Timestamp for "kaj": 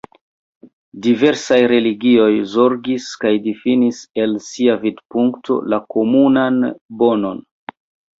3.23-3.33